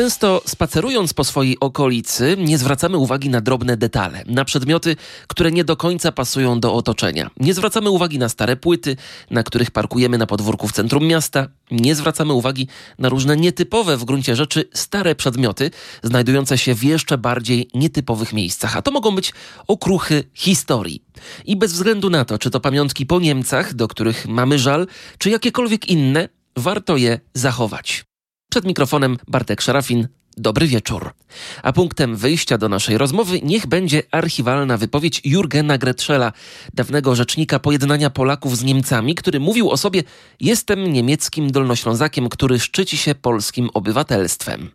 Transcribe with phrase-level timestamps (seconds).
[0.00, 4.96] Często spacerując po swojej okolicy, nie zwracamy uwagi na drobne detale, na przedmioty,
[5.26, 7.30] które nie do końca pasują do otoczenia.
[7.40, 8.96] Nie zwracamy uwagi na stare płyty,
[9.30, 11.48] na których parkujemy na podwórku w centrum miasta.
[11.70, 12.68] Nie zwracamy uwagi
[12.98, 15.70] na różne nietypowe w gruncie rzeczy stare przedmioty,
[16.02, 18.76] znajdujące się w jeszcze bardziej nietypowych miejscach.
[18.76, 19.32] A to mogą być
[19.68, 21.04] okruchy historii.
[21.44, 24.86] I bez względu na to, czy to pamiątki po Niemcach, do których mamy żal,
[25.18, 28.09] czy jakiekolwiek inne, warto je zachować.
[28.50, 30.08] Przed mikrofonem Bartek Szarafin.
[30.36, 31.10] Dobry wieczór.
[31.62, 36.32] A punktem wyjścia do naszej rozmowy niech będzie archiwalna wypowiedź Jurgena Gretschela,
[36.74, 40.02] dawnego rzecznika pojednania Polaków z Niemcami, który mówił o sobie:
[40.40, 44.70] Jestem niemieckim dolnoślązakiem, który szczyci się polskim obywatelstwem.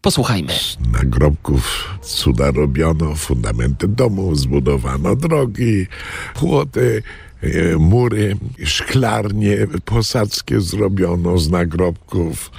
[0.00, 0.52] Posłuchajmy.
[0.52, 5.86] Z nagrobków cuda robiono, fundamenty domów, zbudowano drogi,
[6.34, 7.02] płoty,
[7.42, 12.50] e, mury, szklarnie posadzkie zrobiono z nagrobków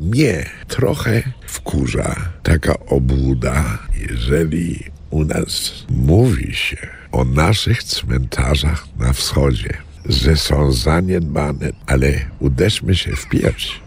[0.00, 3.78] mnie trochę wkurza taka obłuda,
[4.10, 6.76] jeżeli u nas mówi się
[7.12, 13.80] o naszych cmentarzach na wschodzie, że są zaniedbane, ale uderzmy się w pierś.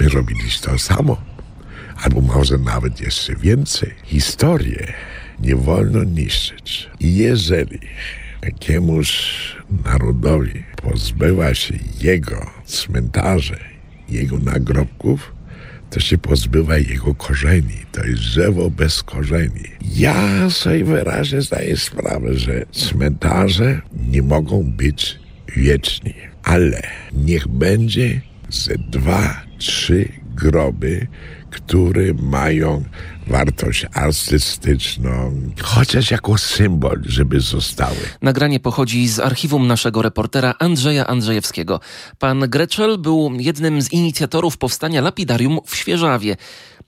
[0.00, 1.22] My robiliśmy to samo,
[1.96, 3.94] albo może nawet jeszcze więcej.
[4.04, 4.92] Historię
[5.40, 6.90] nie wolno niszczyć.
[7.00, 7.78] I jeżeli
[8.42, 9.30] jakiemuś
[9.84, 13.58] narodowi pozbywa się jego cmentarzy,
[14.08, 15.32] jego nagrobków,
[15.90, 17.76] to się pozbywa jego korzeni.
[17.92, 19.64] To jest drzewo bez korzeni.
[19.96, 25.18] Ja sobie wyraźnie zdaję sprawę, że cmentarze nie mogą być
[25.56, 26.82] wieczni, ale
[27.12, 31.06] niech będzie ze dwa, trzy groby,
[31.50, 32.84] które mają
[33.26, 35.32] wartość artystyczną,
[35.62, 37.96] chociaż jako symbol, żeby zostały.
[38.22, 41.80] Nagranie pochodzi z archiwum naszego reportera Andrzeja Andrzejewskiego.
[42.18, 46.36] Pan Greczel był jednym z inicjatorów powstania lapidarium w Świeżawie.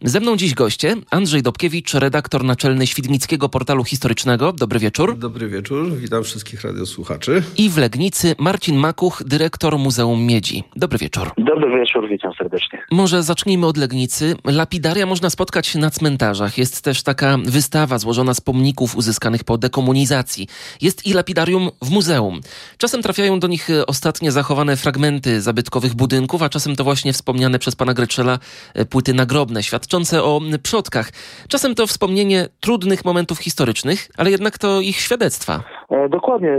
[0.04, 4.52] Ze mną dziś goście Andrzej Dobkiewicz, redaktor naczelny Świdnickiego Portalu Historycznego.
[4.52, 5.18] Dobry wieczór.
[5.18, 7.42] Dobry wieczór, witam wszystkich radiosłuchaczy.
[7.56, 10.64] I w Legnicy Marcin Makuch, dyrektor Muzeum Miedzi.
[10.76, 11.30] Dobry wieczór.
[11.38, 12.84] Dobry wieczór, witam serdecznie.
[12.90, 14.36] Może zacznijmy od Legnicy.
[14.44, 16.58] Lapidaria można spotkać na cmentarzach.
[16.58, 20.48] Jest też taka wystawa złożona z pomników uzyskanych po dekomunizacji.
[20.80, 22.40] Jest i lapidarium w muzeum.
[22.78, 27.76] Czasem trafiają do nich ostatnie zachowane fragmenty zabytkowych budynków, a czasem to właśnie wspomniane przez
[27.76, 28.38] pana Gretschela
[28.74, 31.06] e, płyty nagrobne, świadczące świadczące o przodkach.
[31.48, 35.52] Czasem to wspomnienie trudnych momentów historycznych, ale jednak to ich świadectwa.
[35.90, 36.52] E, dokładnie.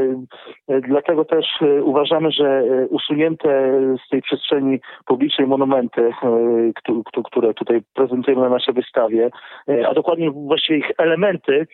[0.67, 3.49] E, dlatego też e, uważamy, że usunięte
[4.05, 6.11] z tej przestrzeni publicznej monumenty,
[7.25, 9.29] które tutaj prezentujemy na naszej wystawie,
[9.89, 11.67] a dokładnie właściwie ich elementy,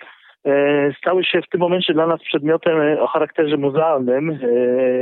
[0.97, 4.39] stały się w tym momencie dla nas przedmiotem o charakterze muzealnym,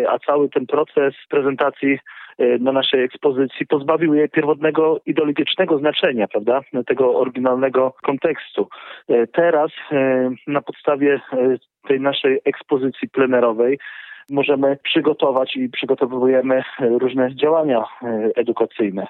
[0.10, 2.00] a cały ten proces prezentacji
[2.38, 8.68] E, na naszej ekspozycji pozbawił je pierwotnego ideologicznego znaczenia, prawda, tego oryginalnego kontekstu.
[9.10, 11.22] E, teraz e, na podstawie
[11.88, 13.80] tej naszej ekspozycji plenerowej
[14.30, 17.84] możemy przygotować i przygotowujemy różne działania
[18.36, 19.08] edukacyjne.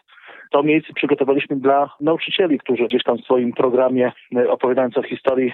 [0.52, 4.12] To miejsce przygotowaliśmy dla nauczycieli, którzy gdzieś tam w swoim programie
[4.50, 5.54] opowiadając o historii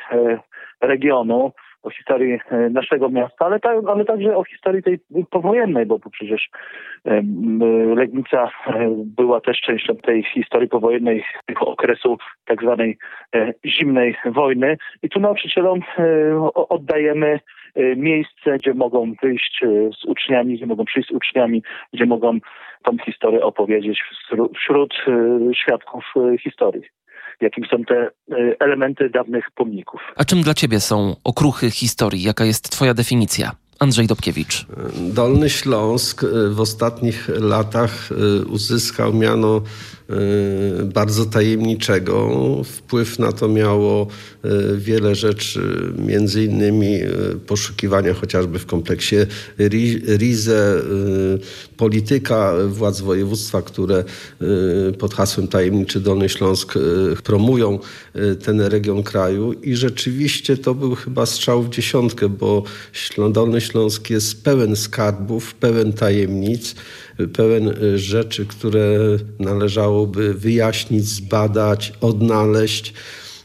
[0.81, 1.51] regionu,
[1.83, 4.99] o historii e, naszego miasta, ale, ale także o historii tej
[5.29, 6.49] powojennej, bo przecież
[7.95, 12.97] Legnica e, była też częścią tej historii powojennej, tego okresu tak zwanej
[13.35, 14.77] e, zimnej wojny.
[15.03, 15.79] I tu nauczycielom
[16.53, 17.39] oddajemy
[17.95, 19.63] miejsce, gdzie mogą wyjść
[20.01, 21.63] z uczniami, gdzie mogą przyjść z uczniami,
[21.93, 22.37] gdzie mogą
[22.83, 24.03] tą historię opowiedzieć
[24.55, 24.93] wśród
[25.53, 26.83] świadków historii
[27.41, 30.01] jakim są te y, elementy dawnych pomników.
[30.15, 32.23] A czym dla ciebie są okruchy historii?
[32.23, 33.51] Jaka jest twoja definicja?
[33.79, 34.65] Andrzej Dobkiewicz.
[34.97, 39.61] Dolny Śląsk y, w ostatnich latach y, uzyskał miano
[40.85, 42.31] bardzo tajemniczego.
[42.63, 44.07] Wpływ na to miało
[44.45, 47.09] y, wiele rzeczy, między innymi y,
[47.47, 49.15] poszukiwania chociażby w kompleksie
[50.17, 50.81] Rize,
[51.77, 54.03] polityka władz województwa, które
[54.99, 56.73] pod hasłem Tajemniczy Dolny Śląsk
[57.23, 57.79] promują
[58.43, 62.63] ten region kraju i rzeczywiście to był chyba strzał w dziesiątkę, bo
[63.31, 66.75] Dolny Śląsk jest pełen skarbów, pełen tajemnic,
[67.33, 68.97] pełen rzeczy, które
[69.93, 72.93] należałoby wyjaśnić, zbadać, odnaleźć.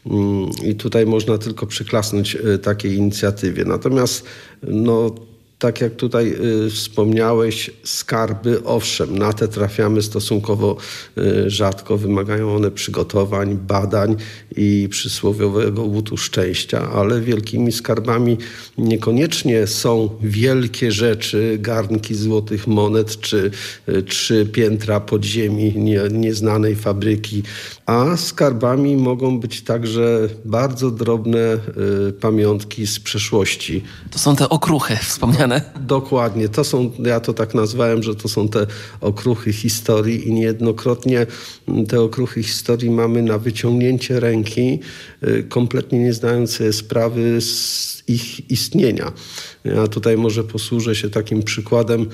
[0.05, 3.65] Mm, I tutaj można tylko przyklasnąć e, takiej inicjatywie.
[3.65, 4.25] Natomiast
[4.63, 5.15] no,
[5.59, 6.35] tak jak tutaj
[6.65, 10.77] y, wspomniałeś, skarby, owszem, na te trafiamy stosunkowo
[11.17, 11.97] y, rzadko.
[11.97, 14.15] Wymagają one przygotowań, badań
[14.55, 18.37] i przysłowiowego łutu szczęścia, ale wielkimi skarbami
[18.77, 23.51] niekoniecznie są wielkie rzeczy, garnki złotych monet czy
[23.89, 27.43] y, trzy piętra podziemi nie, nieznanej fabryki
[27.89, 31.39] a skarbami mogą być także bardzo drobne
[32.09, 33.83] y, pamiątki z przeszłości.
[34.11, 35.61] To są te okruchy wspomniane.
[35.79, 36.49] Dokładnie.
[36.49, 38.67] To są, ja to tak nazwałem, że to są te
[39.01, 41.25] okruchy historii i niejednokrotnie
[41.87, 44.79] te okruchy historii mamy na wyciągnięcie ręki,
[45.23, 49.11] y, kompletnie nie zdając sobie sprawy z ich istnienia.
[49.63, 52.07] Ja tutaj może posłużę się takim przykładem y,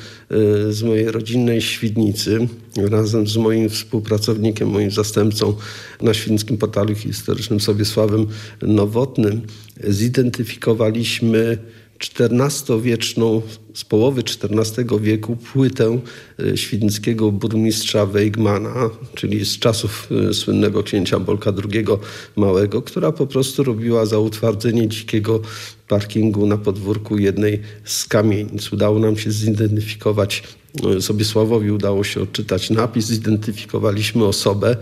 [0.73, 2.47] z mojej rodzinnej Świdnicy.
[2.77, 5.55] Razem z moim współpracownikiem, moim zastępcą
[6.01, 8.27] na Świdnickim Portalu Historycznym Sobiesławem
[8.61, 9.41] Nowotnym
[9.83, 11.57] zidentyfikowaliśmy
[11.99, 13.41] XIV-wieczną,
[13.73, 15.99] z połowy XIV wieku płytę
[16.39, 21.85] e, świdnickiego burmistrza Weigmana, czyli z czasów e, słynnego księcia Bolka II
[22.35, 25.41] Małego, która po prostu robiła za utwardzenie dzikiego
[25.87, 28.73] parkingu na podwórku jednej z kamienic.
[28.73, 30.43] Udało nam się zidentyfikować,
[30.99, 34.77] sobie Sławowi udało się odczytać napis, zidentyfikowaliśmy osobę,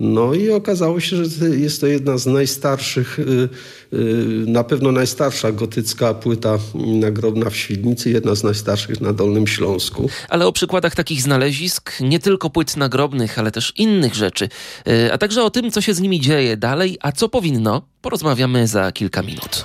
[0.00, 3.48] no i okazało się, że jest to jedna z najstarszych, y,
[3.92, 10.10] y, na pewno najstarsza gotycka płyta nagrobna w Świdnicy, jedna z najstarszych na Dolnym Śląsku.
[10.28, 14.48] Ale o przykładach takich znalezisk, nie tylko płyt nagrobnych, ale też innych rzeczy,
[14.88, 18.66] y, a także o tym, co się z nimi dzieje dalej, a co powinno, porozmawiamy
[18.66, 19.64] za kilka minut.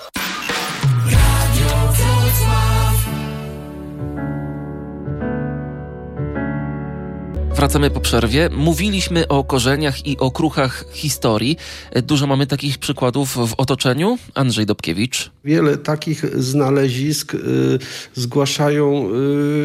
[7.63, 8.49] Wracamy po przerwie.
[8.49, 11.57] Mówiliśmy o korzeniach i o kruchach historii.
[12.03, 14.17] Dużo mamy takich przykładów w otoczeniu.
[14.33, 15.31] Andrzej Dobkiewicz.
[15.45, 17.39] Wiele takich znalezisk y,
[18.15, 19.09] zgłaszają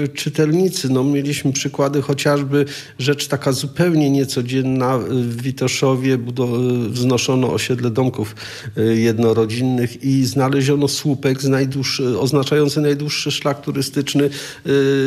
[0.04, 0.88] y, czytelnicy.
[0.88, 2.64] No, mieliśmy przykłady chociażby
[2.98, 4.98] rzecz taka zupełnie niecodzienna.
[4.98, 6.18] W Witoszowie
[6.88, 8.34] wznoszono osiedle domków
[8.78, 11.38] y, jednorodzinnych i znaleziono słupek
[12.18, 14.30] oznaczający najdłuższy szlak turystyczny y,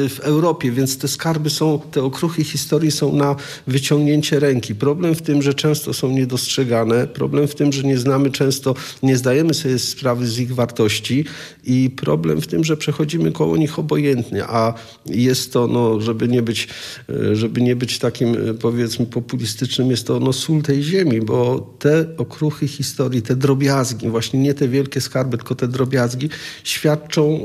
[0.10, 3.36] w Europie, więc te skarby są, te okruchy historii są na
[3.68, 4.76] wyciągnięcie ręki.
[4.76, 9.18] Problem w tym, że często są niedostrzegane, problem w tym, że nie znamy często, nie
[9.18, 11.26] zdajemy sobie sprawy z ich wartości.
[11.64, 14.74] I problem w tym, że przechodzimy koło nich obojętnie, a
[15.06, 16.68] jest to, no, żeby nie być,
[17.10, 21.60] e, żeby nie być takim e, powiedzmy populistycznym, jest to no, sól tej ziemi, bo
[21.80, 26.30] te okruchy historii, te drobiazgi, właśnie nie te wielkie skarby, tylko te drobiazgi
[26.64, 27.40] świadczą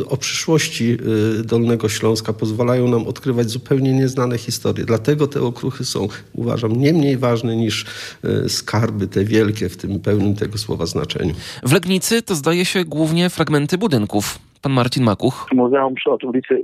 [0.00, 0.98] y, o przyszłości
[1.40, 4.86] y, Dolnego Śląska, pozwalają nam odkrywać zupełnie nieznane historie historię.
[4.86, 6.00] Dlatego te okruchy są,
[6.34, 7.84] uważam, nie mniej ważne niż
[8.24, 11.34] e, skarby te wielkie w tym pełnym tego słowa znaczeniu.
[11.62, 14.38] W Legnicy to zdaje się głównie fragmenty budynków.
[14.62, 15.46] Pan Marcin Makuch.
[15.52, 16.54] Muzeum przy ulicy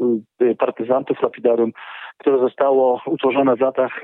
[0.43, 1.73] y, Partyzantów Lapidarium,
[2.19, 4.03] które zostało utworzone w latach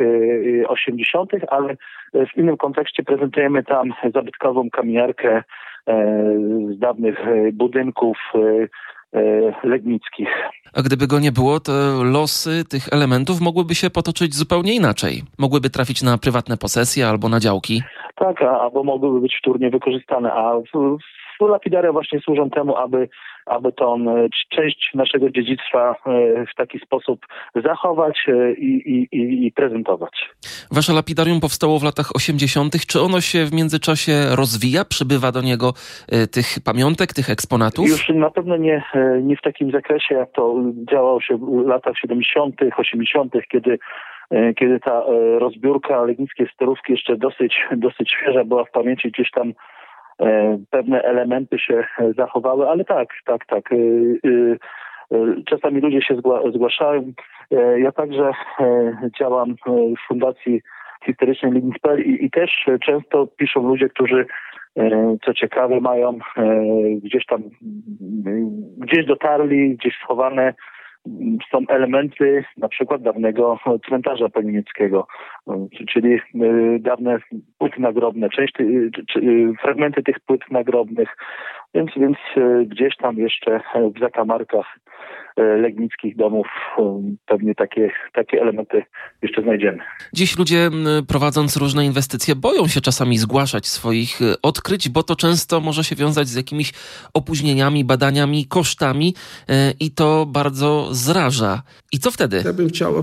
[0.69, 1.77] 80., y, y, ale
[2.15, 5.43] w innym kontekście prezentujemy tam zabytkową kamieniarkę
[6.75, 7.19] z dawnych
[7.53, 8.17] budynków
[9.65, 10.29] legnickich.
[10.75, 11.73] A gdyby go nie było, to
[12.05, 15.23] losy tych elementów mogłyby się potoczyć zupełnie inaczej.
[15.39, 17.83] Mogłyby trafić na prywatne posesje albo na działki.
[18.17, 20.99] Tak, albo mogłyby być wtórnie wykorzystane, a w,
[21.41, 23.09] w lapidaria właśnie służą temu, aby
[23.47, 29.53] aby tą e, część naszego dziedzictwa e, w taki sposób zachować e, i, i, i
[29.53, 30.31] prezentować.
[30.73, 32.73] Wasze lapidarium powstało w latach 80.
[32.87, 34.85] Czy ono się w międzyczasie rozwija?
[34.85, 35.73] Przybywa do niego
[36.33, 37.89] tych pamiątek, tych eksponatów?
[37.89, 38.83] Już na pewno nie,
[39.23, 40.55] nie w takim zakresie, jak to
[40.91, 43.79] działało się w latach 70., 80., kiedy
[44.31, 45.03] kiedy ta
[45.39, 49.53] rozbiórka legnickiej sterówki jeszcze dosyć, dosyć świeża była w pamięci gdzieś tam
[50.71, 51.85] pewne elementy się
[52.19, 53.73] zachowały, ale tak, tak, tak.
[53.73, 56.17] E, e, czasami ludzie się
[56.55, 57.13] zgłaszają.
[57.77, 58.33] Ja także
[59.19, 60.61] działam w Fundacji
[61.07, 64.27] Historycznej Lignispel i, i też często piszą ludzie, którzy
[65.25, 66.19] co ciekawe mają
[67.03, 67.43] gdzieś tam,
[68.77, 70.55] gdzieś dotarli, gdzieś schowane
[71.51, 73.59] są elementy na przykład dawnego
[73.89, 75.07] cmentarza pelnieckiego,
[75.89, 76.21] czyli y,
[76.81, 77.19] dawne
[77.59, 78.55] płyty nagrobne, część,
[79.63, 81.17] fragmenty tych płyt nagrobnych,
[81.75, 82.17] więc, więc
[82.67, 83.61] gdzieś tam jeszcze
[83.95, 84.79] w zakamarkach
[85.37, 86.47] legnickich domów
[87.27, 88.83] pewnie takie, takie elementy
[89.23, 89.79] jeszcze znajdziemy.
[90.13, 90.71] Dziś ludzie
[91.09, 96.29] prowadząc różne inwestycje boją się czasami zgłaszać swoich odkryć, bo to często może się wiązać
[96.29, 96.73] z jakimiś
[97.15, 99.15] opóźnieniami, badaniami, kosztami
[99.81, 101.63] i to bardzo zraża.
[101.93, 102.43] I co wtedy?
[102.45, 102.95] Ja bym chciał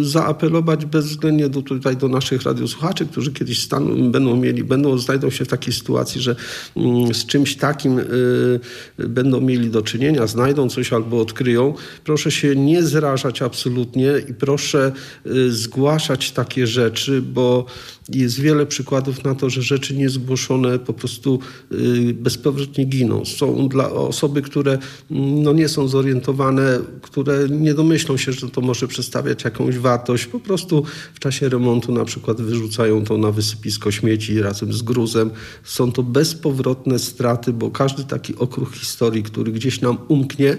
[0.00, 5.44] zaapelować bezwzględnie do, tutaj do naszych radiosłuchaczy, którzy kiedyś staną, będą mieli, będą, znajdą się
[5.44, 6.36] w takiej sytuacji, że
[6.76, 8.60] mm, z czymś takim y,
[8.98, 11.61] będą mieli do czynienia, znajdą coś albo odkryją
[12.04, 14.92] Proszę się nie zrażać absolutnie i proszę
[15.26, 17.66] y, zgłaszać takie rzeczy, bo
[18.08, 21.38] jest wiele przykładów na to, że rzeczy niezgłoszone po prostu
[21.72, 23.24] y, bezpowrotnie giną.
[23.24, 24.78] Są dla osoby, które
[25.10, 30.26] mm, no, nie są zorientowane, które nie domyślą się, że to może przedstawiać jakąś wartość.
[30.26, 35.30] Po prostu w czasie remontu na przykład wyrzucają to na wysypisko śmieci razem z gruzem.
[35.64, 40.56] Są to bezpowrotne straty, bo każdy taki okruch historii, który gdzieś nam umknie,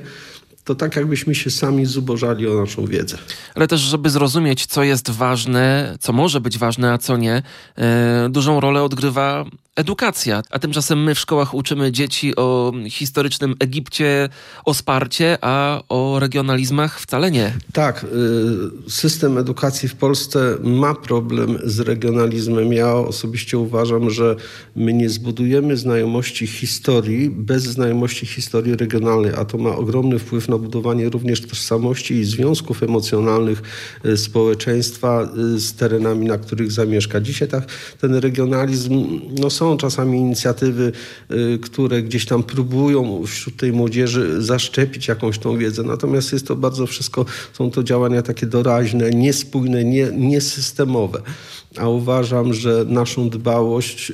[0.63, 3.17] to tak jakbyśmy się sami zubożali o naszą wiedzę.
[3.55, 7.43] Ale też, żeby zrozumieć, co jest ważne, co może być ważne, a co nie,
[7.77, 10.41] e, dużą rolę odgrywa edukacja.
[10.49, 14.29] A tymczasem my w szkołach uczymy dzieci o historycznym Egipcie,
[14.65, 17.53] o Sparcie, a o regionalizmach wcale nie.
[17.73, 18.05] Tak,
[18.87, 22.73] y, system edukacji w Polsce ma problem z regionalizmem.
[22.73, 24.35] Ja osobiście uważam, że
[24.75, 30.57] my nie zbudujemy znajomości historii bez znajomości historii regionalnej, a to ma ogromny wpływ na
[30.57, 33.61] budowanie również tożsamości i związków emocjonalnych
[34.05, 37.21] y, społeczeństwa y, z terenami, na których zamieszka.
[37.21, 37.65] Dzisiaj tak,
[38.01, 40.91] ten regionalizm, no są są czasami inicjatywy,
[41.31, 45.83] y, które gdzieś tam próbują wśród tej młodzieży zaszczepić jakąś tą wiedzę.
[45.83, 51.21] Natomiast jest to bardzo wszystko, są to działania takie doraźne, niespójne, nie, niesystemowe.
[51.77, 54.13] A uważam, że naszą dbałość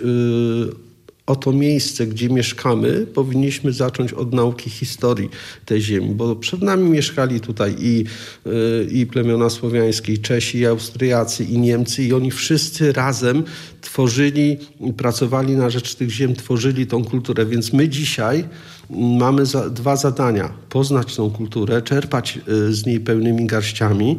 [1.30, 5.30] y, o to miejsce, gdzie mieszkamy, powinniśmy zacząć od nauki historii
[5.66, 8.06] tej ziemi, bo przed nami mieszkali tutaj i,
[8.48, 13.44] y, i plemiona słowiańskie, i Czesi, i Austriacy, i Niemcy, i oni wszyscy razem
[13.82, 14.58] tworzyli,
[14.98, 17.46] pracowali na rzecz tych ziem, tworzyli tą kulturę.
[17.46, 18.46] Więc my dzisiaj
[18.90, 24.18] mamy za, dwa zadania: poznać tą kulturę, czerpać y, z niej pełnymi garściami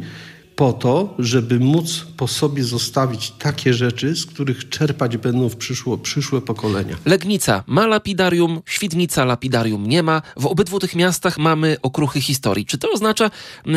[0.55, 5.97] po to, żeby móc po sobie zostawić takie rzeczy, z których czerpać będą w przyszło,
[5.97, 6.95] przyszłe pokolenia.
[7.05, 10.21] Legnica ma lapidarium, Świdnica lapidarium nie ma.
[10.37, 12.65] W obydwu tych miastach mamy okruchy historii.
[12.65, 13.29] Czy to oznacza,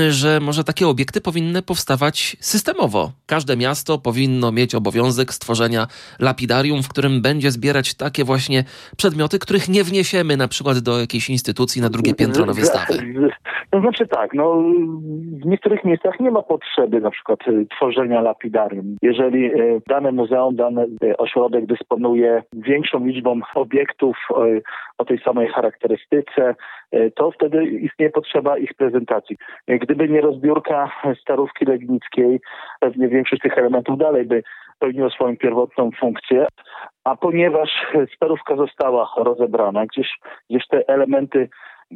[0.08, 3.12] że może takie obiekty powinny powstawać systemowo?
[3.26, 5.86] Każde miasto powinno mieć obowiązek stworzenia
[6.18, 8.64] lapidarium, w którym będzie zbierać takie właśnie
[8.96, 12.98] przedmioty, których nie wniesiemy na przykład do jakiejś instytucji na drugie piętro na wystawę.
[13.70, 14.62] To znaczy tak, no
[15.42, 18.96] w niektórych miejscach nie ma potrzeby na przykład y, tworzenia lapidarium.
[19.02, 24.16] Jeżeli y, dane muzeum, dany y, ośrodek dysponuje większą liczbą obiektów
[24.98, 26.54] o tej samej charakterystyce,
[27.14, 29.36] to wtedy istnieje potrzeba ich prezentacji.
[29.68, 30.90] Gdyby nie rozbiórka
[31.20, 32.40] Starówki Legnickiej,
[32.80, 34.42] pewnie większość tych elementów dalej by
[34.78, 36.46] pełniło swoją pierwotną funkcję,
[37.04, 37.70] a ponieważ
[38.16, 40.08] Starówka została rozebrana, gdzieś,
[40.50, 41.48] gdzieś te elementy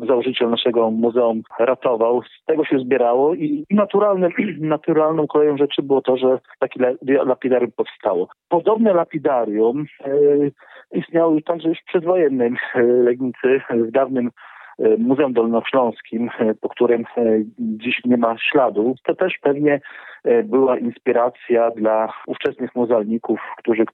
[0.06, 2.22] założyciel naszego muzeum ratował.
[2.22, 3.64] Z tego się zbierało i
[4.60, 8.28] naturalną koleją rzeczy było to, że takie lapidarium powstało.
[8.48, 10.10] Podobne lapidarium e,
[10.98, 14.30] istniało także już przedwojennym e, Legnicy, w dawnym
[14.78, 17.04] e, Muzeum Dolnośląskim, po którym
[17.58, 18.94] dziś nie ma śladu.
[19.04, 19.80] To też pewnie
[20.17, 23.84] E, była inspiracja dla ówczesnych muzealników, którzy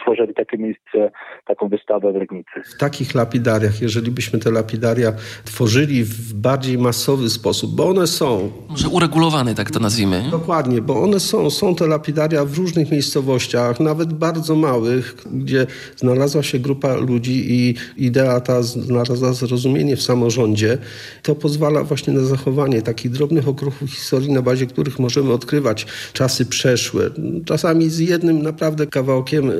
[0.00, 1.10] tworzyli takie miejsce,
[1.44, 2.62] taką wystawę w Legnicy.
[2.74, 5.12] W takich lapidariach, jeżeli byśmy te lapidaria
[5.44, 8.50] tworzyli w bardziej masowy sposób, bo one są...
[8.68, 10.22] Może uregulowane, tak to nazwijmy.
[10.30, 11.50] Dokładnie, bo one są.
[11.50, 17.74] Są te lapidaria w różnych miejscowościach, nawet bardzo małych, gdzie znalazła się grupa ludzi i
[17.96, 20.78] idea ta znalazła zrozumienie w samorządzie.
[21.22, 25.73] To pozwala właśnie na zachowanie takich drobnych okruchów historii, na bazie których możemy odkrywać
[26.12, 27.10] czasy przeszłe.
[27.44, 29.54] Czasami z jednym naprawdę kawałkiem e,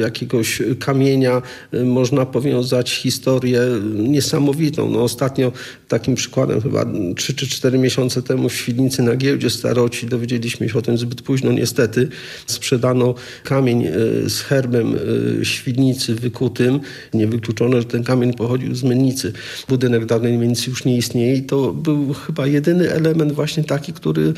[0.00, 3.62] jakiegoś kamienia e, można powiązać historię
[3.94, 4.90] niesamowitą.
[4.90, 5.52] No, ostatnio
[5.88, 6.86] takim przykładem chyba
[7.16, 11.22] 3 czy 4 miesiące temu w Świdnicy na giełdzie Staroci dowiedzieliśmy się o tym zbyt
[11.22, 12.08] późno niestety.
[12.46, 13.92] Sprzedano kamień e,
[14.30, 14.96] z herbem
[15.42, 16.80] Świdnicy wykutym.
[17.14, 19.32] Niewykluczone, że ten kamień pochodził z Mennicy.
[19.68, 24.32] Budynek dawnej Mennicy już nie istnieje i to był chyba jedyny element właśnie taki, który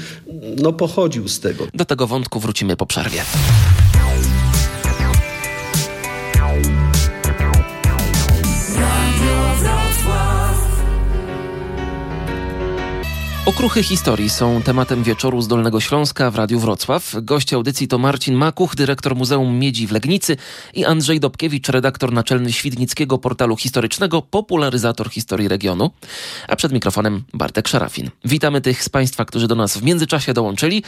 [0.63, 1.67] no, pochodził z tego.
[1.75, 3.23] Do tego wątku wrócimy po przerwie.
[13.63, 17.15] Okruchy historii są tematem wieczoru z Dolnego Śląska w Radiu Wrocław.
[17.23, 20.37] Gość audycji to Marcin Makuch, dyrektor Muzeum Miedzi w Legnicy
[20.75, 25.91] i Andrzej Dobkiewicz, redaktor naczelny Świdnickiego Portalu Historycznego, popularyzator historii regionu.
[26.49, 28.11] A przed mikrofonem Bartek Szarafin.
[28.25, 30.83] Witamy tych z Państwa, którzy do nas w międzyczasie dołączyli.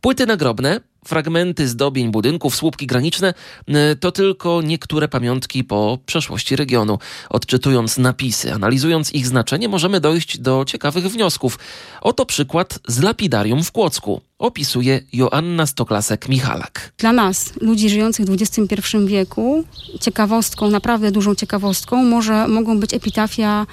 [0.00, 3.34] Płyty nagrobne, fragmenty zdobień budynków, słupki graniczne
[3.68, 6.98] y, to tylko niektóre pamiątki po przeszłości regionu.
[7.30, 11.58] Odczytując napisy, analizując ich znaczenie, możemy dojść do ciekawych wniosków.
[12.00, 14.20] Oto przykład z lapidarium w Kłodzku.
[14.38, 16.70] Opisuje Joanna Stoklasek-Michalak.
[16.98, 19.64] Dla nas, ludzi żyjących w XXI wieku,
[20.00, 23.66] ciekawostką, naprawdę dużą ciekawostką, może mogą być epitafia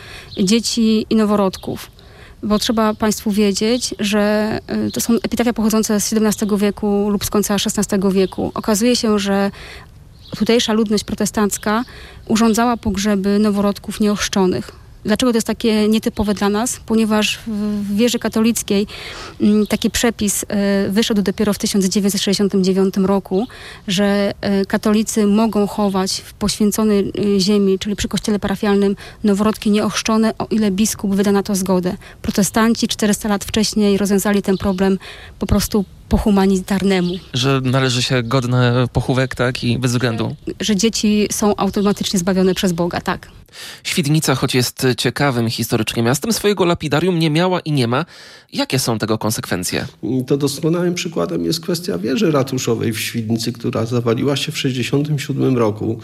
[0.44, 1.95] dzieci i noworodków
[2.46, 7.30] bo trzeba Państwu wiedzieć, że y, to są epitafia pochodzące z XVII wieku lub z
[7.30, 8.52] końca XVI wieku.
[8.54, 9.52] Okazuje się, że
[10.38, 11.84] tutejsza ludność protestancka
[12.28, 14.85] urządzała pogrzeby noworodków nieochrzczonych.
[15.06, 16.80] Dlaczego to jest takie nietypowe dla nas?
[16.86, 18.88] Ponieważ w wierze katolickiej
[19.42, 20.46] mm, taki przepis y,
[20.90, 23.48] wyszedł dopiero w 1969 roku,
[23.88, 30.38] że y, katolicy mogą chować w poświęconej y, ziemi, czyli przy kościele parafialnym, noworodki nieochrzczone,
[30.38, 31.98] o ile biskup wyda na to zgodę.
[32.22, 34.98] Protestanci 400 lat wcześniej rozwiązali ten problem
[35.40, 37.14] po prostu po humanitarnemu.
[37.34, 38.58] Że należy się godny
[38.94, 39.64] pochówek, tak?
[39.64, 40.36] I bez względu.
[40.60, 43.28] Że dzieci są automatycznie zbawione przez Boga, tak.
[43.84, 48.06] Świdnica, choć jest ciekawym historycznie miastem, swojego lapidarium nie miała i nie ma.
[48.54, 49.88] Jakie są tego konsekwencje?
[50.28, 56.00] To doskonałym przykładem jest kwestia wieży ratuszowej w Świdnicy, która zawaliła się w 1967 roku.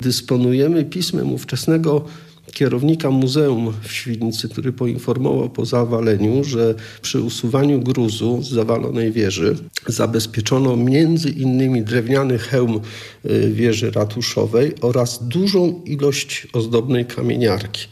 [0.00, 2.04] Dysponujemy pismem ówczesnego
[2.52, 9.56] kierownika muzeum w Świdnicy, który poinformował po zawaleniu, że przy usuwaniu gruzu z zawalonej wieży
[9.86, 12.80] zabezpieczono między innymi drewniany hełm
[13.24, 17.86] y, wieży ratuszowej oraz dużą ilość ozdobnej kamieniarki.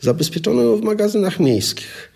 [0.00, 2.12] Zabezpieczono ją w magazynach miejskich.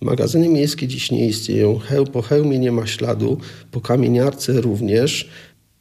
[0.00, 1.80] Magazyny miejskie dziś nie istnieją.
[2.12, 3.38] Po hełmie nie ma śladu,
[3.70, 5.28] po kamieniarce również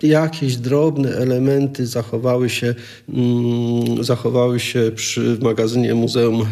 [0.03, 2.75] jakieś drobne elementy zachowały się,
[3.09, 6.45] mm, zachowały się przy magazynie Muzeum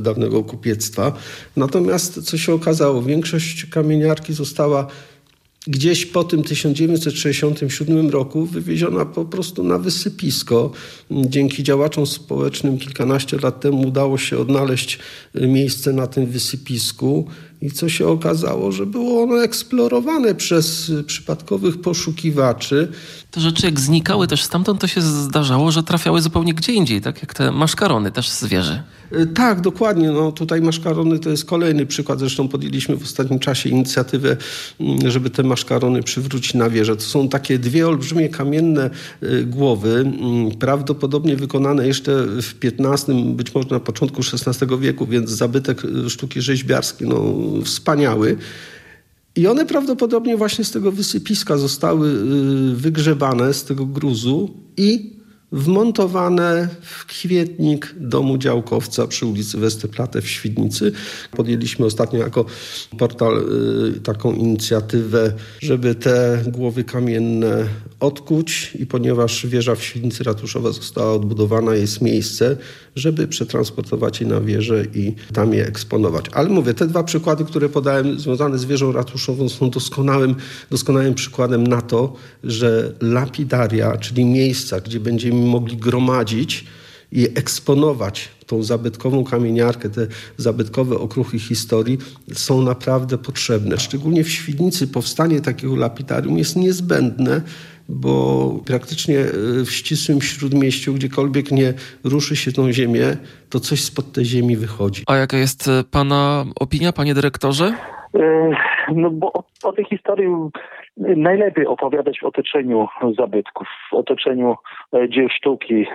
[0.00, 1.12] Dawnego Kupiectwa.
[1.56, 4.86] Natomiast co się okazało, większość kamieniarki została
[5.66, 10.70] gdzieś po tym 1967 roku wywieziona po prostu na wysypisko.
[11.10, 14.98] Dzięki działaczom społecznym kilkanaście lat temu udało się odnaleźć
[15.34, 17.26] miejsce na tym wysypisku.
[17.60, 22.88] I co się okazało, że było ono eksplorowane przez przypadkowych poszukiwaczy.
[23.30, 27.22] Te rzeczy jak znikały też stamtąd, to się zdarzało, że trafiały zupełnie gdzie indziej, tak
[27.22, 28.82] jak te maszkarony też z wieży.
[29.12, 30.10] Y, tak, dokładnie.
[30.10, 32.18] No, tutaj maszkarony to jest kolejny przykład.
[32.18, 34.36] Zresztą podjęliśmy w ostatnim czasie inicjatywę,
[34.80, 36.96] mm, żeby te maszkarony przywrócić na wieżę.
[36.96, 38.90] To są takie dwie olbrzymie kamienne
[39.22, 45.30] y, głowy, mm, prawdopodobnie wykonane jeszcze w XV, być może na początku XVI wieku, więc
[45.30, 48.36] zabytek y, sztuki rzeźbiarskiej no, wspaniały.
[49.36, 52.24] I one prawdopodobnie właśnie z tego wysypiska zostały
[52.74, 55.15] wygrzebane, z tego gruzu i
[55.52, 60.92] wmontowane w kwietnik domu działkowca przy ulicy Westyplate w Świdnicy.
[61.30, 62.44] Podjęliśmy ostatnio jako
[62.98, 63.44] portal
[63.96, 67.66] y, taką inicjatywę, żeby te głowy kamienne
[68.00, 72.56] odkuć i ponieważ wieża w Świdnicy Ratuszowa została odbudowana, jest miejsce,
[72.96, 76.24] żeby przetransportować je na wieżę i tam je eksponować.
[76.32, 80.34] Ale mówię, te dwa przykłady, które podałem związane z wieżą ratuszową są doskonałym,
[80.70, 82.12] doskonałym przykładem na to,
[82.44, 86.64] że lapidaria, czyli miejsca, gdzie będziemy mogli gromadzić
[87.12, 91.98] i eksponować tą zabytkową kamieniarkę, te zabytkowe okruchy historii
[92.32, 93.78] są naprawdę potrzebne.
[93.78, 97.40] Szczególnie w Świdnicy powstanie takiego lapidarium jest niezbędne,
[97.88, 99.24] bo praktycznie e,
[99.64, 103.16] w ścisłym śródmieściu, gdziekolwiek nie ruszy się tą ziemię,
[103.50, 105.02] to coś spod tej ziemi wychodzi.
[105.06, 107.74] A jaka jest e, Pana opinia, Panie Dyrektorze?
[108.14, 108.50] E,
[108.94, 110.26] no bo o, o tej historii
[110.96, 114.56] najlepiej opowiadać w otoczeniu zabytków, w otoczeniu
[115.08, 115.86] dzieł sztuki.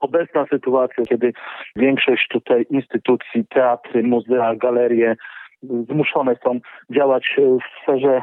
[0.00, 1.32] Obecna sytuacja, kiedy
[1.76, 5.16] większość tutaj instytucji, teatry, muzea, galerie
[5.62, 8.22] zmuszone są działać w sferze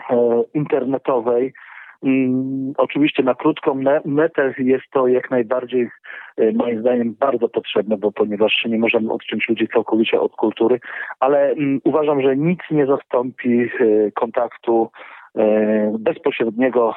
[0.54, 1.54] internetowej,
[2.04, 5.90] Mm, oczywiście na krótką metę jest to jak najbardziej
[6.38, 10.80] e, moim zdaniem bardzo potrzebne, bo ponieważ nie możemy odciąć ludzi całkowicie od kultury,
[11.20, 13.68] ale mm, uważam, że nic nie zastąpi e,
[14.12, 15.17] kontaktu e,
[16.00, 16.96] bezpośredniego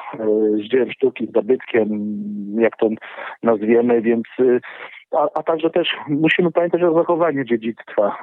[0.65, 2.15] z dziełem sztuki, z zabytkiem,
[2.59, 2.89] jak to
[3.43, 4.23] nazwiemy, więc
[5.11, 8.17] a, a także też musimy pamiętać o zachowaniu dziedzictwa,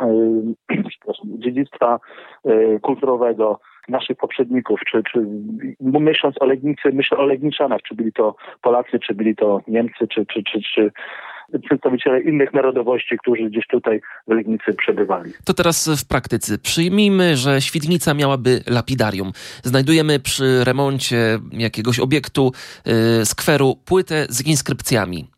[1.45, 1.99] dziedzictwa
[2.83, 5.27] kulturowego, naszych poprzedników, czy, czy
[5.81, 10.27] myśląc o Legnicy, myślę o Legniczanach, czy byli to Polacy, czy byli to Niemcy, czy,
[10.27, 10.91] czy, czy, czy
[11.63, 15.33] przedstawiciele innych narodowości, którzy gdzieś tutaj w Legnicy przebywali.
[15.45, 16.59] To teraz w praktyce.
[16.59, 19.33] Przyjmijmy, że Świdnica miałaby lapidarium.
[19.63, 22.53] Znajdujemy przy remoncie jakiegoś obiektu,
[22.87, 22.93] yy,
[23.27, 25.29] skweru, płytę z inskrypcjami.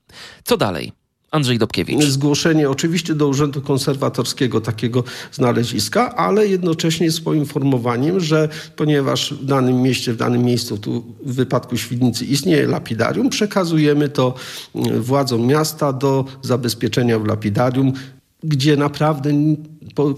[0.42, 0.99] Co dalej?
[1.30, 2.04] Andrzej Dobkiewicz.
[2.04, 9.82] Zgłoszenie oczywiście do Urzędu Konserwatorskiego takiego znaleziska, ale jednocześnie z poinformowaniem, że ponieważ w danym
[9.82, 14.34] mieście, w danym miejscu, tu w wypadku Świdnicy istnieje lapidarium, przekazujemy to
[14.74, 17.92] mm, władzom miasta do zabezpieczenia w lapidarium,
[18.42, 19.30] gdzie naprawdę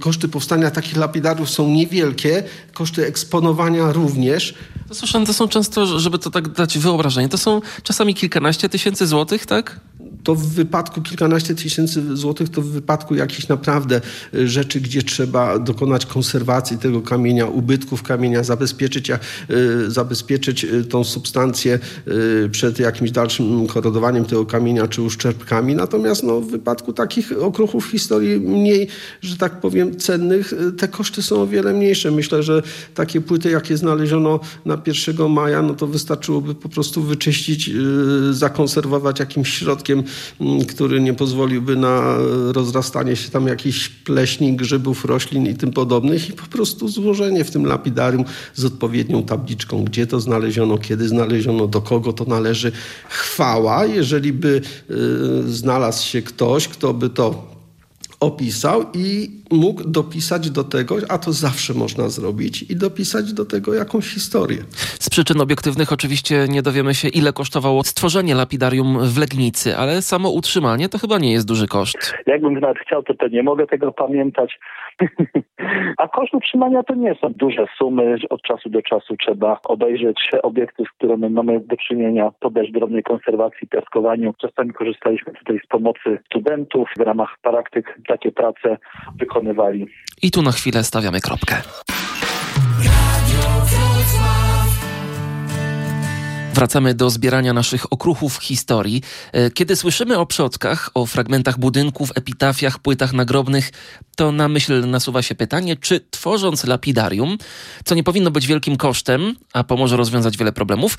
[0.00, 2.42] koszty powstania takich lapidariów są niewielkie,
[2.74, 4.54] koszty eksponowania również.
[4.88, 9.06] To są, to są często, żeby to tak dać wyobrażenie, to są czasami kilkanaście tysięcy
[9.06, 9.80] złotych, tak?
[10.24, 14.00] To w wypadku kilkanaście tysięcy złotych, to w wypadku jakichś naprawdę
[14.34, 21.04] y, rzeczy, gdzie trzeba dokonać konserwacji tego kamienia, ubytków kamienia, zabezpieczyć, y, zabezpieczyć y, tą
[21.04, 21.78] substancję
[22.50, 25.74] przed jakimś dalszym korodowaniem tego kamienia czy uszczerbkami.
[25.74, 28.88] Natomiast no, w wypadku takich okruchów historii mniej,
[29.20, 32.10] że tak powiem, cennych, te koszty są o wiele mniejsze.
[32.10, 32.62] Myślę, że
[32.94, 37.70] takie płyty, jakie znaleziono na 1 maja, no to wystarczyłoby po prostu wyczyścić,
[38.30, 40.04] zakonserwować jakimś środkiem
[40.68, 42.16] który nie pozwoliłby na
[42.52, 47.50] rozrastanie się tam jakichś pleśni, grzybów, roślin i tym podobnych i po prostu złożenie w
[47.50, 52.72] tym lapidarium z odpowiednią tabliczką, gdzie to znaleziono, kiedy znaleziono, do kogo to należy.
[53.08, 57.51] Chwała, jeżeli by y, znalazł się ktoś, kto by to
[58.22, 63.74] opisał i mógł dopisać do tego, a to zawsze można zrobić, i dopisać do tego
[63.74, 64.58] jakąś historię.
[65.00, 70.30] Z przyczyn obiektywnych oczywiście nie dowiemy się, ile kosztowało stworzenie lapidarium w Legnicy, ale samo
[70.30, 72.14] utrzymanie to chyba nie jest duży koszt.
[72.26, 74.58] Jakbym nawet chciał, to, to nie mogę tego pamiętać.
[76.02, 78.16] A koszt utrzymania to nie są duże sumy.
[78.30, 83.68] Od czasu do czasu trzeba obejrzeć obiekty, z którymi mamy do czynienia, podać drobnej konserwacji,
[83.68, 84.34] piaskowaniu.
[84.40, 87.98] Czasami korzystaliśmy tutaj z pomocy studentów w ramach praktyk.
[88.08, 88.78] Takie prace
[89.16, 89.86] wykonywali.
[90.22, 91.54] I tu na chwilę stawiamy kropkę.
[96.52, 99.02] Wracamy do zbierania naszych okruchów historii.
[99.32, 103.70] E, kiedy słyszymy o przodkach, o fragmentach budynków, epitafiach, płytach nagrobnych,
[104.16, 107.38] to na myśl nasuwa się pytanie, czy tworząc lapidarium,
[107.84, 110.98] co nie powinno być wielkim kosztem, a pomoże rozwiązać wiele problemów,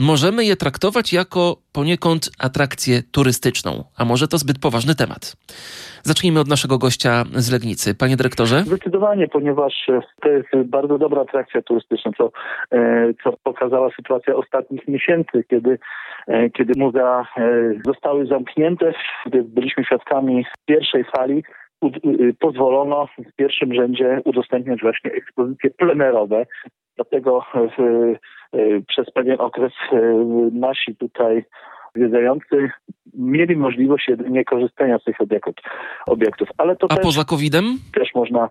[0.00, 5.36] możemy je traktować jako poniekąd atrakcję turystyczną, a może to zbyt poważny temat.
[6.02, 7.94] Zacznijmy od naszego gościa z Legnicy.
[7.94, 8.60] Panie dyrektorze?
[8.60, 9.90] Zdecydowanie, ponieważ
[10.22, 12.30] to jest bardzo dobra atrakcja turystyczna, co,
[12.72, 15.78] e, co pokazała sytuacja ostatnich miesięcy, kiedy,
[16.26, 17.50] e, kiedy muzea e,
[17.84, 18.92] zostały zamknięte,
[19.26, 21.42] gdy byliśmy świadkami pierwszej fali,
[22.40, 26.46] pozwolono w pierwszym rzędzie udostępniać właśnie ekspozycje plenerowe.
[26.96, 28.14] Dlatego w,
[28.88, 29.72] przez pewien okres
[30.52, 31.44] nasi tutaj
[31.96, 32.70] zwiedzający
[33.14, 35.20] mieli możliwość jedynie korzystania z tych
[36.06, 36.48] obiektów.
[36.58, 37.78] Ale to A też, poza COVID-em?
[37.94, 38.48] Też można e,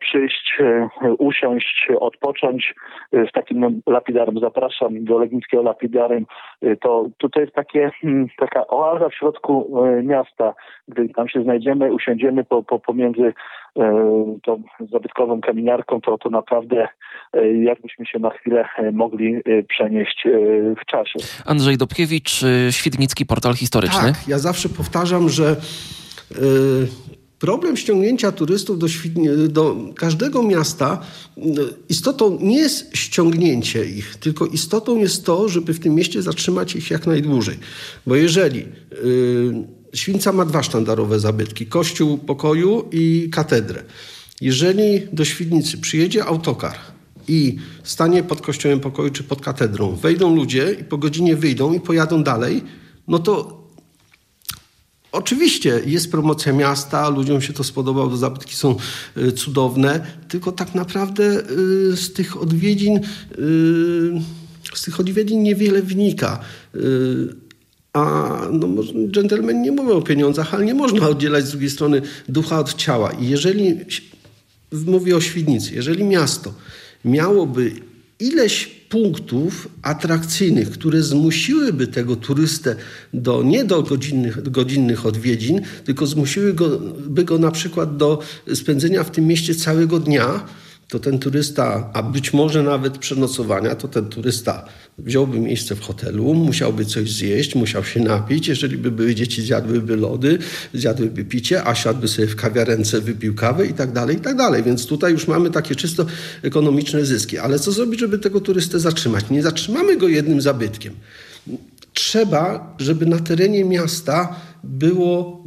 [0.00, 2.74] przyjść, e, usiąść, odpocząć
[3.12, 4.40] e, w takim lapidarem.
[4.40, 6.26] Zapraszam do Legnickiego Lapidarium.
[6.80, 10.54] To tutaj jest takie, hmm, taka oaza w środku miasta.
[10.88, 13.32] Gdy tam się znajdziemy, usiądziemy po, po, pomiędzy
[14.42, 16.88] tą zabytkową kamieniarką, to, to naprawdę
[17.62, 20.26] jakbyśmy się na chwilę mogli przenieść
[20.82, 21.18] w czasie.
[21.46, 24.12] Andrzej Dobkiewicz, Świdnicki Portal Historyczny.
[24.12, 25.56] Tak, ja zawsze powtarzam, że
[27.38, 28.86] Problem ściągnięcia turystów do,
[29.48, 31.00] do, każdego miasta,
[31.88, 36.90] istotą nie jest ściągnięcie ich, tylko istotą jest to, żeby w tym mieście zatrzymać ich
[36.90, 37.58] jak najdłużej.
[38.06, 43.82] Bo jeżeli yy, Świnca ma dwa sztandarowe zabytki, kościół pokoju i katedrę.
[44.40, 46.76] Jeżeli do Świdnicy przyjedzie autokar
[47.28, 51.80] i stanie pod kościołem pokoju czy pod katedrą, wejdą ludzie i po godzinie wyjdą i
[51.80, 52.62] pojadą dalej,
[53.08, 53.55] no to
[55.12, 58.76] Oczywiście jest promocja miasta, ludziom się to spodobało, to zabytki są
[59.16, 61.42] y, cudowne, tylko tak naprawdę
[61.92, 63.02] y, z tych odwiedzin, y,
[64.74, 66.40] z tych odwiedzin niewiele wynika.
[67.92, 68.68] A no,
[69.10, 73.10] dżentelmeni nie mówią o pieniądzach, ale nie można oddzielać z drugiej strony ducha od ciała.
[73.10, 73.74] I jeżeli,
[74.72, 76.54] mówię o Świdnicy, jeżeli miasto
[77.04, 77.72] miałoby
[78.20, 82.76] ileś punktów atrakcyjnych, które zmusiłyby tego turystę
[83.14, 88.22] do, nie do godzinnych, godzinnych odwiedzin, tylko zmusiłyby go, by go na przykład do
[88.54, 90.44] spędzenia w tym mieście całego dnia,
[90.88, 94.64] to ten turysta, a być może nawet przenocowania, to ten turysta
[94.98, 98.48] wziąłby miejsce w hotelu, musiałby coś zjeść, musiał się napić.
[98.48, 100.38] Jeżeli by były dzieci, zjadłyby lody,
[100.74, 104.62] zjadłyby picie, a siadłby sobie w kawiarence, wypił kawę i tak dalej, i tak dalej.
[104.62, 106.06] Więc tutaj już mamy takie czysto
[106.42, 107.38] ekonomiczne zyski.
[107.38, 109.30] Ale co zrobić, żeby tego turystę zatrzymać?
[109.30, 110.94] Nie zatrzymamy go jednym zabytkiem.
[111.92, 115.44] Trzeba, żeby na terenie miasta było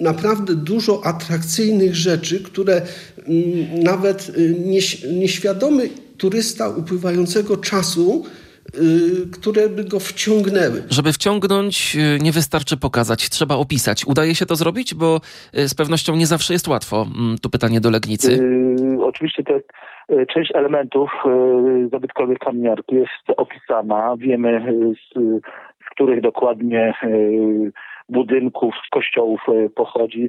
[0.00, 2.82] naprawdę dużo atrakcyjnych rzeczy, które
[3.84, 4.54] nawet y,
[5.12, 8.24] nieświadomy turysta upływającego czasu
[8.74, 10.82] y, które by go wciągnęły.
[10.90, 14.04] Żeby wciągnąć, y, nie wystarczy pokazać, trzeba opisać.
[14.06, 15.20] Udaje się to zrobić, bo
[15.52, 17.06] z pewnością nie zawsze jest łatwo.
[17.16, 18.32] Mm, tu pytanie do Legnicy.
[18.32, 19.60] Yy, oczywiście to
[20.34, 24.16] część elementów yy, zabytkowych kamieniarki jest opisana.
[24.18, 24.60] Wiemy,
[24.94, 25.18] z,
[25.86, 27.72] z których dokładnie yy,
[28.08, 29.40] budynków, z kościołów
[29.74, 30.28] pochodzi.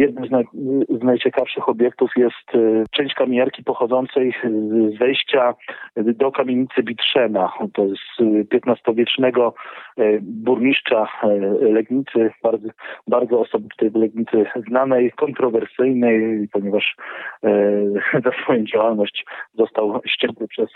[0.00, 0.44] Jednym z, naj,
[0.88, 4.34] z najciekawszych obiektów jest y, część kamieniarki pochodzącej
[4.94, 5.54] z wejścia
[5.96, 7.52] do kamienicy Bitrzena.
[7.72, 9.54] To jest XV-wiecznego
[10.20, 11.08] burmistrza
[11.60, 12.68] Legnicy, bardzo,
[13.08, 13.44] bardzo
[13.94, 16.96] Legnicy znanej, kontrowersyjnej, ponieważ
[18.24, 20.68] za swoją działalność został ścięty przez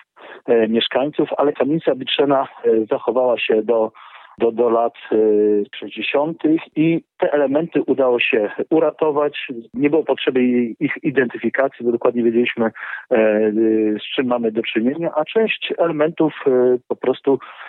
[0.68, 2.48] mieszkańców, ale kamienica Bitrzena
[2.90, 3.92] zachowała się do
[4.38, 4.94] do, do lat
[5.74, 6.38] 60.
[6.76, 9.48] i te elementy udało się uratować.
[9.74, 10.42] Nie było potrzeby
[10.80, 12.70] ich identyfikacji, bo dokładnie wiedzieliśmy,
[13.98, 16.32] z czym mamy do czynienia, a część elementów
[16.88, 17.63] po prostu E,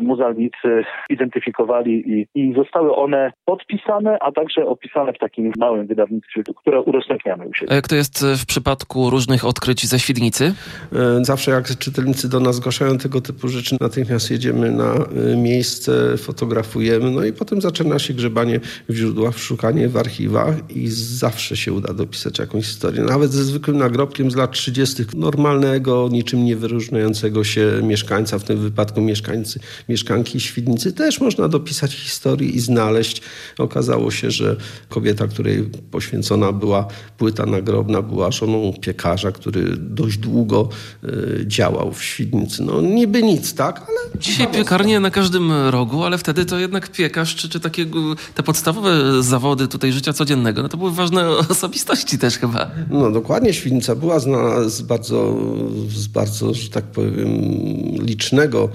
[0.00, 6.80] muzealnicy identyfikowali i, i zostały one podpisane, a także opisane w takim małym wydawnictwie, które
[6.80, 7.72] udostępniamy u siebie.
[7.72, 10.54] A jak to jest w przypadku różnych odkryć ze Świdnicy?
[10.92, 15.92] E, zawsze jak czytelnicy do nas zgłaszają tego typu rzeczy, natychmiast jedziemy na e, miejsce,
[16.16, 21.72] fotografujemy, no i potem zaczyna się grzebanie w źródłach, szukanie w archiwach i zawsze się
[21.72, 23.02] uda dopisać jakąś historię.
[23.02, 25.02] Nawet ze zwykłym nagrobkiem z lat 30.
[25.16, 31.48] normalnego, niczym nie wyróżniającego się mieszkańca, w tym wypadku mieszkańca mieszkańcy, mieszkanki Świdnicy też można
[31.48, 33.22] dopisać historii i znaleźć.
[33.58, 34.56] Okazało się, że
[34.88, 36.86] kobieta, której poświęcona była
[37.18, 40.68] płyta nagrobna, była żoną piekarza, który dość długo
[41.04, 42.62] y, działał w Świdnicy.
[42.62, 43.78] No niby nic, tak?
[43.78, 47.86] Ale Dzisiaj piekarnie na każdym rogu, ale wtedy to jednak piekarz, czy, czy takie
[48.34, 52.70] te podstawowe zawody tutaj życia codziennego, no to były ważne osobistości też chyba.
[52.90, 55.36] No dokładnie, Świdnica była znana z bardzo,
[55.88, 57.30] z bardzo, że tak powiem,
[58.02, 58.68] licznego,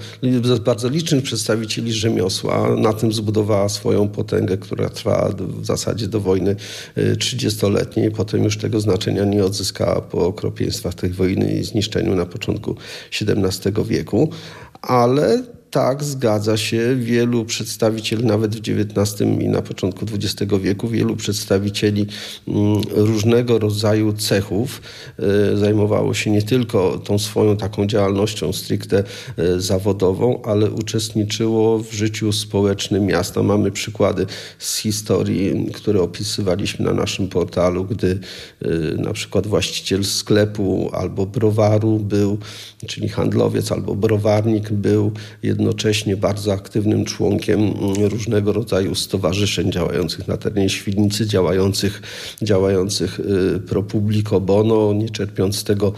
[0.66, 2.76] bardzo licznych przedstawicieli rzemiosła.
[2.76, 6.56] Na tym zbudowała swoją potęgę, która trwa w zasadzie do wojny
[6.96, 8.06] 30-letniej.
[8.06, 12.76] Y, Potem już tego znaczenia nie odzyskała po okropieństwach tej wojny i zniszczeniu na początku
[13.20, 14.30] XVII wieku.
[14.82, 15.42] Ale
[15.76, 16.96] tak, zgadza się.
[16.96, 22.06] Wielu przedstawicieli, nawet w XIX i na początku XX wieku, wielu przedstawicieli
[22.48, 24.82] mm, różnego rodzaju cechów
[25.18, 29.04] e, zajmowało się nie tylko tą swoją taką działalnością stricte
[29.36, 33.42] e, zawodową, ale uczestniczyło w życiu społecznym miasta.
[33.42, 34.26] Mamy przykłady
[34.58, 38.18] z historii, które opisywaliśmy na naszym portalu, gdy
[38.62, 38.68] e,
[39.02, 42.38] na przykład właściciel sklepu albo browaru był,
[42.86, 45.12] czyli handlowiec albo browarnik był
[45.42, 52.02] jedno jednocześnie bardzo aktywnym członkiem mm, różnego rodzaju stowarzyszeń działających na terenie Świdnicy, działających,
[52.42, 55.92] działających y, pro publico bono, nie czerpiąc z tego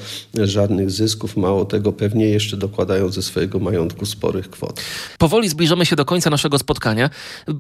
[0.45, 1.37] żadnych zysków.
[1.37, 4.81] Mało tego, pewnie jeszcze dokładają ze swojego majątku sporych kwot.
[5.19, 7.11] Powoli zbliżamy się do końca naszego spotkania.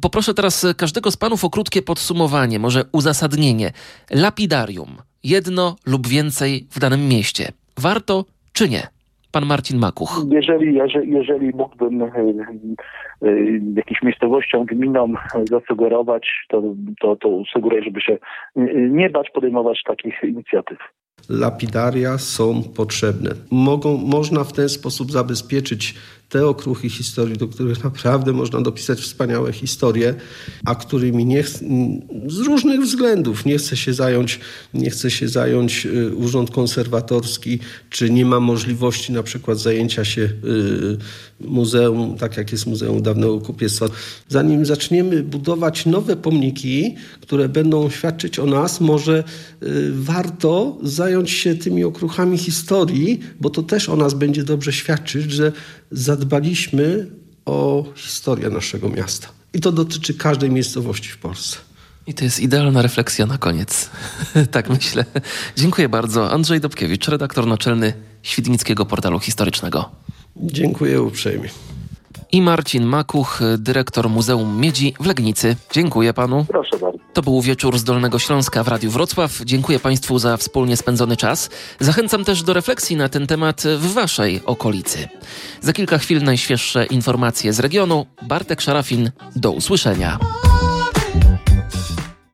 [0.00, 3.72] Poproszę teraz każdego z panów o krótkie podsumowanie, może uzasadnienie.
[4.10, 4.96] Lapidarium.
[5.22, 7.52] Jedno lub więcej w danym mieście.
[7.76, 8.97] Warto czy nie?
[9.38, 10.24] Pan Marcin Makuch.
[10.30, 13.28] Jeżeli, jeżeli, jeżeli mógłbym e, e,
[13.76, 16.62] jakimś miejscowościom, gminom zasugerować, to,
[17.00, 18.18] to, to sugeruję, żeby się
[18.90, 20.78] nie bać podejmować takich inicjatyw
[21.28, 23.30] lapidaria są potrzebne.
[23.50, 25.94] Mogą, można w ten sposób zabezpieczyć
[26.28, 30.14] te okruchy historii, do których naprawdę można dopisać wspaniałe historie,
[30.64, 31.44] a którymi nie,
[32.26, 34.40] z różnych względów nie chce się zająć,
[34.74, 37.58] nie chce się zająć y, Urząd Konserwatorski,
[37.90, 40.98] czy nie ma możliwości na przykład zajęcia się y,
[41.40, 43.86] muzeum, tak jak jest Muzeum Dawnego Kupiectwa.
[44.28, 49.24] Zanim zaczniemy budować nowe pomniki, które będą świadczyć o nas, może
[49.62, 55.32] y, warto zająć się tymi okruchami historii, bo to też o nas będzie dobrze świadczyć,
[55.32, 55.52] że
[55.90, 57.06] zadbaliśmy
[57.46, 59.28] o historię naszego miasta.
[59.52, 61.56] I to dotyczy każdej miejscowości w Polsce.
[62.06, 63.90] I to jest idealna refleksja na koniec.
[64.50, 65.04] tak myślę.
[65.56, 66.32] Dziękuję bardzo.
[66.32, 69.90] Andrzej Dobkiewicz, redaktor naczelny Świdnickiego Portalu Historycznego.
[70.36, 71.48] Dziękuję uprzejmie.
[72.32, 75.56] I Marcin Makuch, dyrektor Muzeum Miedzi w Legnicy.
[75.72, 76.44] Dziękuję panu.
[76.48, 76.98] Proszę bardzo.
[77.12, 79.40] To był wieczór z Dolnego Śląska w Radiu Wrocław.
[79.44, 81.50] Dziękuję państwu za wspólnie spędzony czas.
[81.80, 85.08] Zachęcam też do refleksji na ten temat w waszej okolicy.
[85.60, 88.06] Za kilka chwil najświeższe informacje z regionu.
[88.22, 89.10] Bartek Szarafin.
[89.36, 90.18] Do usłyszenia.